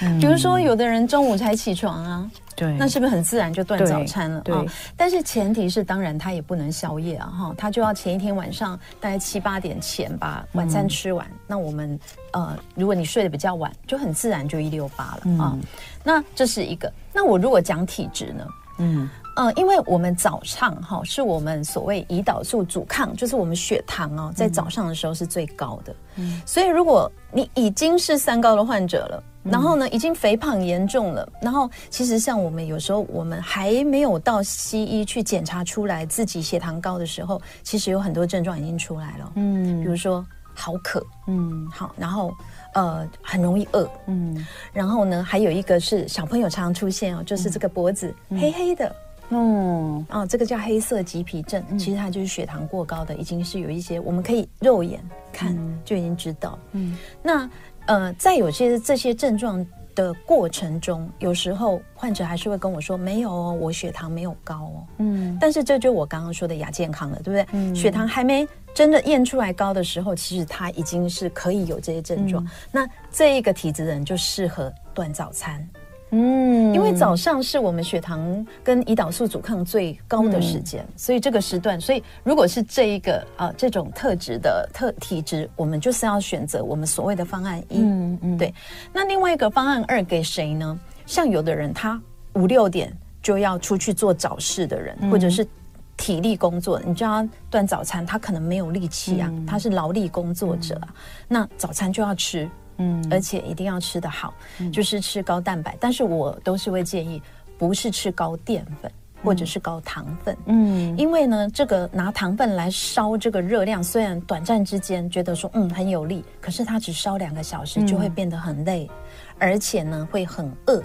[0.04, 4.42] 嗯、比如说，有的人中午才起床啊，对，那是不是很自然就断早餐了？
[4.42, 4.56] 对。
[4.56, 11.28] 对，但是前提是，当然他也不能宵夜啊，哈，他就要前一天晚上大概七八点前把晚餐吃完。
[11.28, 12.00] 嗯、那我们
[12.34, 15.62] 呃，如果你睡得比较晚，就很自然就一六八了啊、嗯。
[16.04, 16.92] 那这是一个。
[17.14, 18.48] 那我如果讲体质呢？
[18.80, 19.08] 嗯。
[19.36, 25.96] 嗯，因为我们早上哈是我们所谓胰岛素阻抗，就是我们血糖哦在早上的时候是最高的。
[26.18, 39.32] 嗯，所以如果你已经是三高的患者了，然后呢已经肥胖严重了，然后其实像我们有时候我们还没有到西医去检查出来自己血糖高的时候，其实有很多症状已经出来了。
[39.36, 42.34] 嗯，比如说好渴，嗯，好，然后
[42.74, 48.94] 呃很容易饿，嗯，然后呢还有一个是小朋友常常出现哦，就是这个脖子黑黑的。
[49.32, 56.60] 嗯，啊，这个叫黑色棘皮症，嗯，其实它就是血糖过高的，已经是有一些我们可以肉眼看，嗯，就已经知道。
[56.74, 57.50] 嗯，那
[57.88, 59.66] 呃，在有些这些症状
[59.96, 67.46] 的过程中，有时候患者还是会跟我说：“没有哦，我血糖没有高哦。”嗯，但是这就我刚刚说的亚健康了，对不对？
[67.54, 72.44] 嗯，血糖还没真的验出来高的时候，其实他已经是可以有这些症状。
[72.44, 75.68] 嗯，那这一个体质的人就适合断早餐。
[76.12, 87.80] 嗯，因为早上是我们血糖跟胰岛素阻抗最高的时间，嗯，所以这个时段，所以如果是这一个啊，呃，这种特质的特体质，我们就是要选择我们所谓的方案一。
[87.80, 88.54] 嗯嗯，对。
[88.92, 90.78] 那另外一个方案二给谁呢？
[91.06, 92.00] 像有的人他
[92.34, 95.48] 五六点就要出去做早市的人，嗯，或者是
[95.96, 100.94] 体力工作，你叫他断早餐，他可能没有力气啊，嗯，他是劳力工作者啊，嗯，
[101.30, 102.50] 那早餐就要吃。
[102.82, 105.78] 嗯，而且一定要吃得好，嗯，就是吃高蛋白。
[105.80, 107.22] 但是我都是会建议，
[107.58, 108.92] 不是吃高淀粉
[109.24, 110.36] 或者是高糖分。
[110.48, 118.96] 嗯，因为呢，这个拿糖分来烧这个热量，虽然短暂之间觉得说嗯很有力，可是它只烧两个小时就会变得很累，嗯，
[119.38, 120.82] 而且呢会很饿。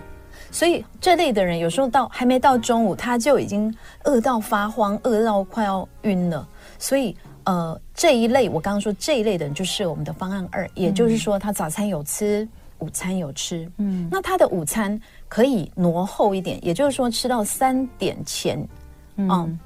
[0.50, 6.46] 所以这类的人有时候到还没到中午，他就已经饿到发慌，饿到快要晕了。
[6.78, 7.16] 所以。
[7.46, 12.46] 呃，这一类我刚刚说这一类的人就是我们的方案二，也就是说他早餐有吃，
[12.80, 18.58] 午餐有吃，嗯，那他的午餐可以挪后一点，也就是说吃到三点前，
[19.14, 19.58] 嗯，嗯，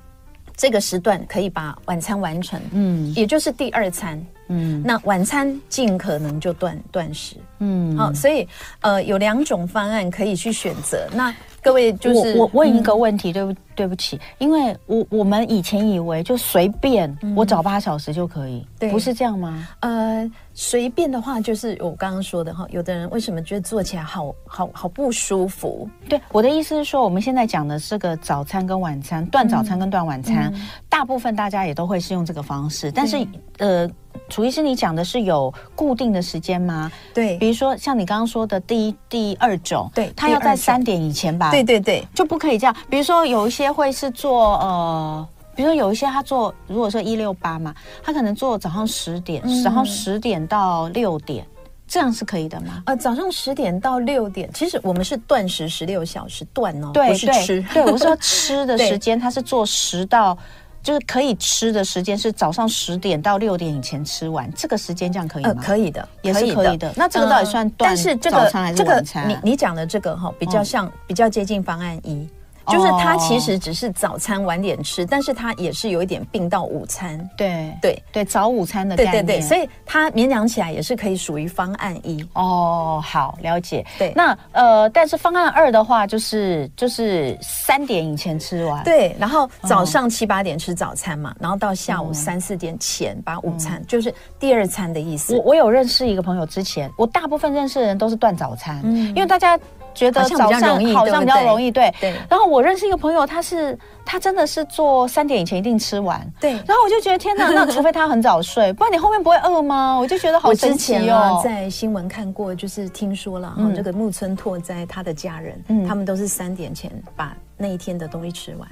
[0.55, 8.47] 这个时段可以把晚餐完成，嗯，也就是第二餐，嗯，那晚餐尽可能就断断食，嗯，好，所以
[8.81, 11.35] 呃有两种方案可以去选择，那。
[11.62, 19.69] 各位，就是我我问一个问题，对不对不起，因为我我们以前以为就随便我早八小时就可以，对，不是这样吗？
[19.81, 25.88] 呃，随便的话就是我刚刚说的哈，有的人为什么觉得做起来好好好不舒服？
[26.09, 33.25] 对，我的意思是说，我们现在讲的是个早餐跟晚餐，断早餐跟断晚餐，嗯、大部分大家也都会是用这个方式，但是
[33.59, 33.88] 呃。
[34.29, 36.90] 楚医师，你讲的是有固定的时间吗？
[37.14, 41.53] 对，比如说像你刚刚说的第一、第二种，对，他要在三点以前吧？
[41.53, 42.75] 对对对，就不可以这样。
[42.88, 45.29] 比如说有一些会是做呃，
[45.61, 51.46] 比如说有一些他做，如果说一六八嘛，他可能做早上十点，嗯、然后十点到六点，
[51.87, 52.83] 这样是可以的吗？
[52.87, 57.61] 呃，早上十点到六点，其实我们是断食十六小时断哦，对，不是吃。
[57.75, 60.35] 对，对我说 吃的时间，他是做十到。
[60.83, 65.53] 就是可以吃的时间是早上十点到六点以前吃完，这个时间这样可以吗？
[65.55, 66.90] 呃，可以的，也是可以的。
[66.96, 69.03] 那这个到底算断早餐还是这个？
[69.03, 72.27] 这个你你讲的这个哈，比较像比较接近方案一。
[72.71, 77.19] 就是他其实只是早餐晚点吃，但是他也是有一点病到午餐。
[77.37, 79.13] 对对对，早午餐的概念。
[79.13, 82.25] 对对对，所以他勉强起来也是可以属于方案一。
[82.35, 83.85] 哦，好，了解。
[83.99, 88.83] 对，那呃，但是方案二的话，就是就是三点以前吃完。
[88.85, 95.37] 对，然后早上七八点吃早餐嘛，然后到下午三四点前把午餐，就是第二餐的意思。
[95.37, 99.59] 我我有认识一个朋友，之前我大部分认识的人都是断早餐，嗯，因为大家。
[100.01, 100.61] 觉得早上
[100.95, 101.93] 好像比较容易，对。
[102.01, 102.15] 对。
[102.29, 106.53] 然后我认识一个朋友，他是他真的是做三点以前一定吃完，对。
[106.53, 109.99] 然后我就觉得天哪， 那除非他很早睡，不然你后面不会饿吗？
[109.99, 111.39] 我就觉得好神奇哦。
[111.45, 118.67] 在新闻看过，就是听说了，哈，这个木村拓哉他的家人，嗯，他们都是三点前把那一天的东西吃完，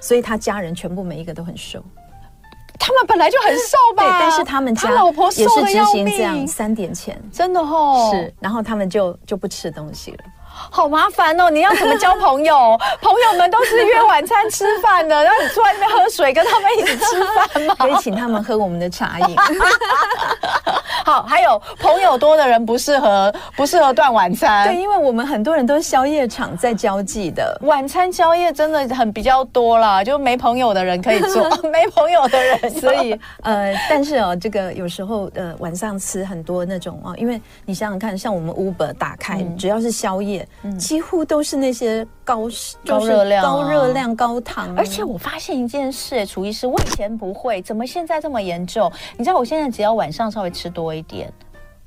[0.00, 1.84] 所以他家人全部每一个都很瘦。
[2.82, 4.02] 他们本来就很瘦吧？
[4.02, 8.10] 对，但是他们家老婆也是执行这样，三点前真的哦。
[8.10, 10.18] 是，然后他们就就不吃东西了。
[10.52, 11.50] 好麻烦哦！
[11.50, 12.78] 你要怎么交朋友？
[13.02, 17.74] 朋友们都是约晚餐吃饭的，然后你坐在那边喝水，跟他们一起吃饭吗？
[17.78, 19.36] 可以请他们喝我们的茶饮。
[21.04, 24.68] 好，还有朋友多的人不适合 不适合断晚餐。
[24.68, 40.46] 对，因为我们很多人都是宵夜场在交际的，晚餐宵夜真的很比较多啦，就没朋友的人可以做， 没朋友的人，所以呃，但是哦，这个有时候呃晚上吃很多那种哦，因为你想想看，像我们 Uber 打开，嗯、只要是宵夜。
[40.62, 42.48] 嗯、几乎都是那些高
[42.86, 44.72] 高热量、高热量、高糖。
[44.76, 48.90] 而且我发现一件事，哎，楚医师，我以前不会，怎么现在这么严重？
[49.16, 51.32] 你知道，我现在只要晚上稍微吃多一点，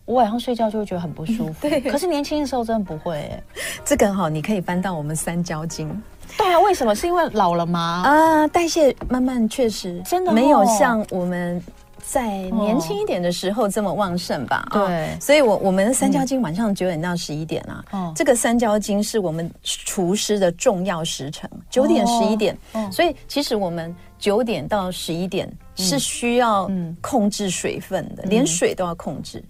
[0.04, 1.70] 我晚上睡觉就会觉得很不舒服。
[1.70, 3.16] 对，可是年轻的时候真的不会。
[3.16, 3.44] 哎，
[3.86, 5.90] 这个好，你可以搬到我们三焦经。
[6.38, 6.94] 对啊，为什么？
[6.94, 8.04] 是因为老了吗？
[8.06, 11.64] 啊，代谢慢慢确实真的没有像我们。
[12.06, 14.68] 在年轻一点的时候这么旺盛吧？
[14.72, 17.84] 哦、对，所以我我们的三焦经晚上九点到十一点啊。
[17.92, 22.58] 哦，这个三焦经是我们厨师的重要时辰，九点十一点。
[22.74, 23.96] 哦，所以其实我们。
[24.24, 29.44] 九点到十一点是需要控制水分的，连水都要控制。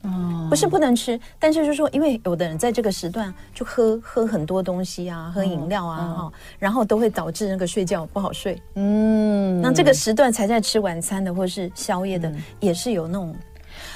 [0.50, 8.60] 不是不能吃，但是就是说，因为有的人在这个时段就喝喝很多东西啊，喝饮料啊，哈，然后都会导致那个睡觉不好睡。
[8.74, 13.36] 嗯，那这个时段才在吃晚餐的或是宵夜的，也是有那种。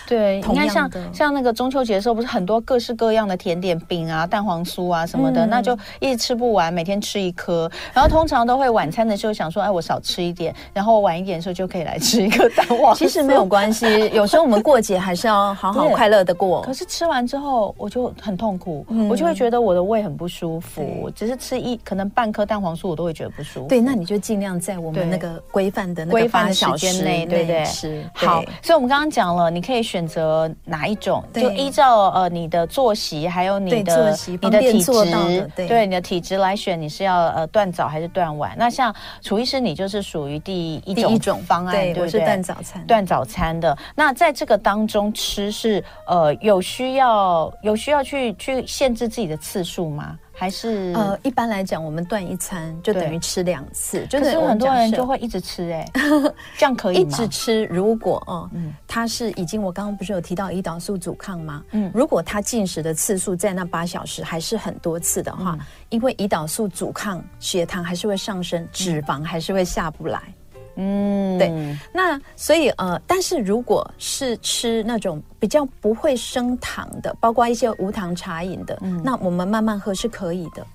[0.07, 7.69] 对，你看像像那个中秋节的时候，不是很多各式各样的甜点饼啊、蛋黄酥啊什么的，嗯、那就一直吃不完，每天吃一颗。
[7.93, 12.97] 然后通常都会晚餐的时候想说，哎，我少吃一点，然后晚一点的时候就可以来吃一颗蛋黄酥。
[12.97, 16.61] 其实没有关系，有时候我们过节还是要好好 快乐的过。
[16.61, 21.11] 可是吃完之后我就很痛苦，嗯、我就会觉得我的胃很不舒服。
[21.15, 23.67] 只是吃一可能半颗蛋黄酥，我都会觉得不舒服。
[23.67, 27.65] 对，那你就尽量在我们那个规范的那个八小时内，对不对？
[27.65, 28.43] 吃好。
[28.61, 38.53] 所以我们刚刚讲了，你可以选择哪一种，就依照呃你的作息，还有你的你的体质，对你的体质来选，你是要呃断早还是断晚？
[38.57, 43.77] 那像楚医师，你就是属于第一种方案，对，我是断早餐，断早餐的。
[43.95, 50.17] 那在这个当中吃是呃有需要有需要去去限制自己的次数吗？
[50.39, 57.01] 还是呃，一般来讲，我们断一餐就等于吃两次，对就是很多人就会一直吃哎、欸， 这样可以吗？
[57.01, 61.63] 一直吃，如果哦，嗯，他是已经我刚刚不是有提到胰岛素阻抗吗？
[61.71, 70.21] 嗯，如果他进食的次数在那八小时还是很多次的话，嗯、因为胰岛素阻抗，血糖还是会上升，脂肪还是会下不来。
[70.27, 70.33] 嗯，
[70.77, 80.65] 对，那所以呃，但是如果是吃那种比较不会升糖的，包括一些无糖茶饮的，嗯，那我们慢慢喝是可以的。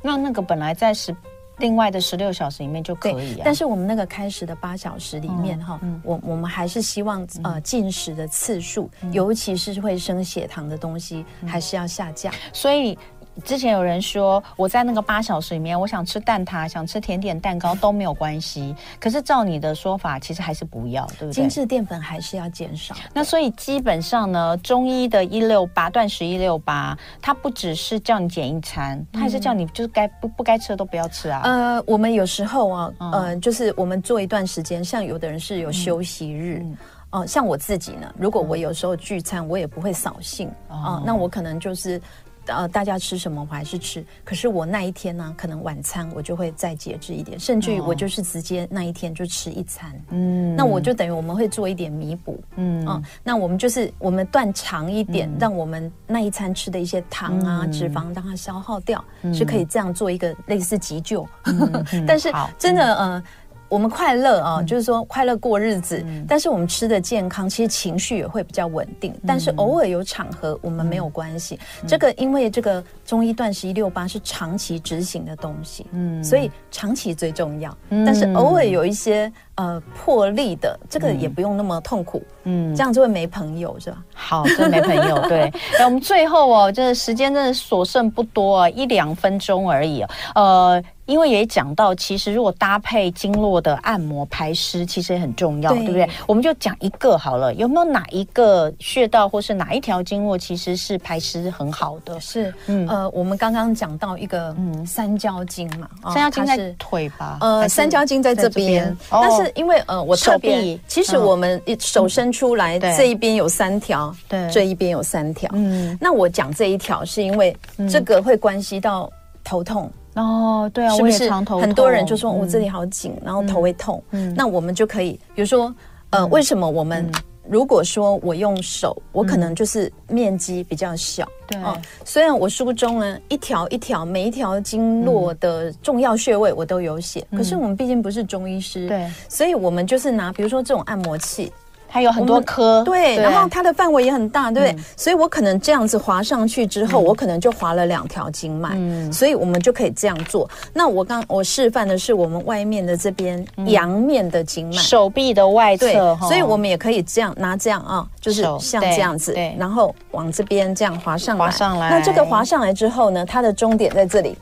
[0.00, 1.14] 那那个本来在十
[1.58, 12.32] 另外的十六小时里面就可以啊，但是我们那个开始的八小时里面哈，嗯，我我们还是希望呃进食的次数，尤其是会升血糖的东西，还是要下降。
[12.52, 12.96] 所以。
[13.40, 18.74] 之前有人说我在那个八小时里面，我想吃蛋挞，想吃甜点蛋糕都没有关系。
[19.00, 21.32] 可是照你的说法，其实还是不要，对不对？
[21.32, 22.94] 精致淀粉还是要减少。
[23.12, 31.40] 那所以基本上呢，中医的一六八断食一六八，它不只是叫你减一餐，它还是叫你就是该不不该吃的都不要吃啊。
[31.44, 36.58] 呃，我们有时候啊，嗯、呃，就是我们做一段时间，像有的人是有休息日。
[36.62, 36.78] 嗯嗯
[37.12, 42.00] 哦、呃，像我自己呢，如果我有时候聚餐，我也不会扫兴啊、呃，那我可能就是，
[42.46, 52.84] 呃，大家吃什么我还是吃，可是我那一天呢，可能晚餐我就会再节制一点，甚至于我就是直接那一天就吃一餐，嗯，那我就等于我们会做一点弥补，嗯。
[52.86, 63.22] 啊、呃，那我们就是我们断长一点，嗯、让我们那一餐吃的一些糖啊、嗯、脂肪让它消耗掉，嗯、是可以这样做一个类似急救，嗯嗯、 但是真的呃。
[63.70, 69.12] 我们快乐啊，就是说快乐过日子，嗯、但是我们吃的健康，其实情绪也会比较稳定。
[69.12, 71.56] 嗯、但是偶尔有场合，我们没有关系。
[71.80, 77.74] 嗯、这个因为这个中医断食一六八是长期执行的东西，嗯，所以长期最重要。
[77.90, 83.98] 嗯、但是偶尔有一些呃破例的，这个也不用那么痛苦，嗯，这样就会没朋友是吧？
[84.14, 85.18] 好，就没朋友。
[85.28, 90.04] 对，那我们最后哦，这个时间真的所剩不多啊，一两分钟而已。
[90.34, 90.82] 呃。
[91.06, 96.08] 因为也讲到，其实如果搭配经络的按摩排湿，其实也很重要，对，对不对？
[96.24, 102.20] 我们就讲一个好了，有没有哪一个穴道或是哪一条经络其实是排湿很好的？
[102.20, 107.38] 是，嗯，呃，我们刚刚讲到一个，嗯，三焦经嘛，三焦经在腿吧？
[107.40, 117.56] 呃，三焦经在这边，但是因为呃，我特别，其实我们手伸出来这一边有三条，对，这一边有三条，嗯，那我讲这一条是因为
[117.90, 119.10] 这个会关系到
[119.44, 119.90] 头痛。
[120.14, 124.02] 哦，对啊，是不是很多人就说我这里好紧，然后头会痛。
[124.10, 125.72] 嗯，那我们就可以，比如说，
[126.10, 127.08] 呃，为什么我们
[127.50, 131.26] 如果说我用手，我可能就是面积比较小。
[131.48, 131.58] 对，
[132.04, 141.52] 虽然我书中呢一条一条每一条经络的重要穴位我都有写，可是我们毕竟不是中医师，对，所以我们就是拿比如说这种按摩器。
[141.92, 144.84] 它有很多颗，对，然后它的范围也很大，对不对？
[144.96, 148.78] 所以我可能这样子划上去之后，我可能就划了两条经脉，
[149.12, 150.48] 所以我们就可以这样做。
[150.72, 161.44] 那我刚我示范的是我们外面的这边阳面的经脉，手臂的外侧，所以我们也可以这样拿这样啊，就是像这样子，然后往这边这样划上来。
[161.44, 161.90] 划上来。
[161.90, 164.38] 那这个划上来之后呢，它的终点在这里。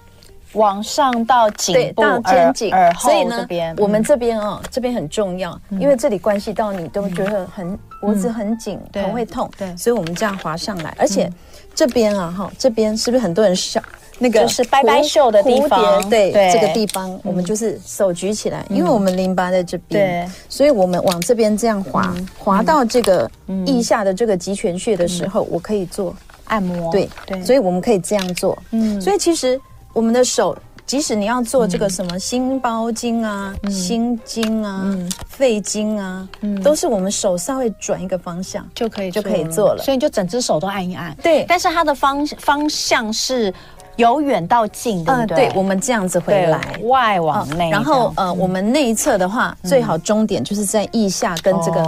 [0.52, 3.46] 往上到颈部、到肩颈，耳后，所以呢，
[3.76, 11.30] 我们这边啊，这边很重要，因为这里关系到你都觉得很脖子很紧，头会痛，对，所以我们这样滑上来，而且
[11.74, 13.80] 这边啊，哈，这边是不是很多人笑？
[14.20, 23.30] 那个就是拜拜袖的地方，对，这个地方我们就是手举起来，因为我们淋巴在这边，对，所以我们往这边这样滑，滑到这个
[23.66, 29.60] 腋下的这个极泉穴的时候，我可以做按摩，对，对，所以我们可以这样做，嗯，所以其实。
[29.92, 39.82] 我们的手，即使你要做这个什么心包经啊、嗯、心经啊、嗯、肺经啊，嗯、都是我们手稍微转一个方向就可以就可以做了。
[39.82, 41.16] 所以你就整只手都按一按。
[41.22, 43.52] 对，但是它的方方向是
[43.96, 45.48] 由远到近，对不对？
[45.48, 47.68] 对，我们这样子回来，外往内。
[47.70, 51.82] 然后呃，我们内侧的话，最好终点就是在腋下跟这个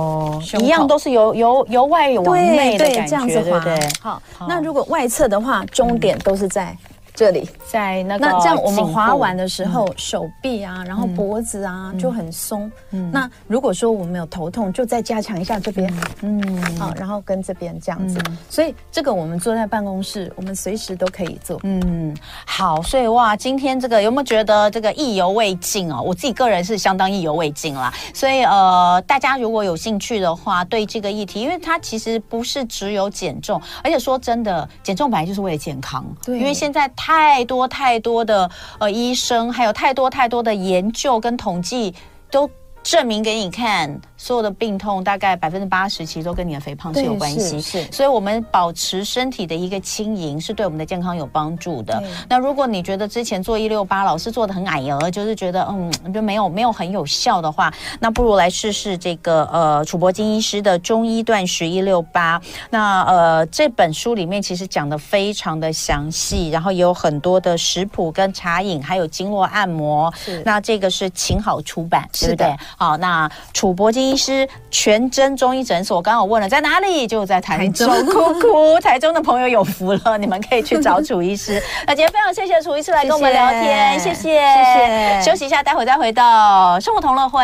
[0.59, 3.63] 一样，都是由由由外往内的感觉，这样子滑。
[4.03, 6.77] 好，那如果外侧的话，终点都是在。
[7.21, 12.73] 这里在那个，那这样我们滑完的时候，手臂啊，然后脖子啊就很松。
[12.93, 15.93] 嗯，那如果说我们有头痛，就再加强一下这边。
[16.23, 18.19] 嗯，好，然后跟这边这样子。
[18.49, 21.61] 所以这个我们坐在办公室，我们随时都可以做。
[21.63, 22.17] 嗯，
[22.47, 26.01] 好，所以哇，今天这个有没有觉得这个意犹未尽哦？
[26.01, 27.93] 我自己个人是相当意犹未尽啦。
[28.15, 36.03] 所以呃，大家如果有兴趣的话，对这个议题，因为它其实不是只有减重，而且说真的，减重本来就是为了健康。
[36.25, 37.10] 对，因为现在它。
[37.11, 38.49] 太多太多的
[38.79, 41.93] 呃医生，还有太多太多的研究跟统计
[42.31, 42.49] 都
[42.85, 44.01] 证明给你看。
[44.23, 52.03] 所有的病痛大概百分之八十其实都跟你的肥胖是有关系，是，所以我们保持身体的一个轻盈是对我们的健康有帮助的。
[52.29, 62.39] 那如果你觉得之前做一六八老是做的很矮油，就是觉得嗯就没有没有很有效的话，那不如来试试这个呃楚博金医师的中医断食一六八。
[62.69, 70.13] 那呃这本书里面其实讲的非常的详细，然后也有很多的食谱跟茶饮，还有经络按摩。
[70.15, 72.55] 是，那这个是晴好出版，对不对？
[72.77, 74.10] 好，那楚博金。
[74.11, 77.89] 医师全真中医诊所，我刚刚我问了在哪里，就在台中。
[78.07, 81.63] 哭哭，台中的朋友有福了，你们可以去找楚医师。
[81.87, 85.23] 那今天非常谢谢楚医师来跟我们聊天，谢谢谢谢。
[85.23, 87.41] 休息一下，待会再回到生活同乐会。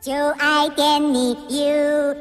[0.00, 2.14] 就爱点你 UFO